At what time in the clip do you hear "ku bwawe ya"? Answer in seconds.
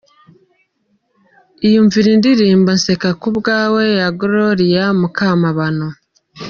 3.21-4.07